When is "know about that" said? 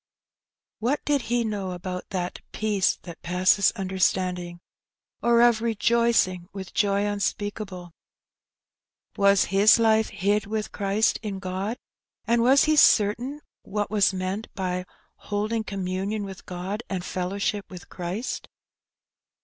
1.43-2.39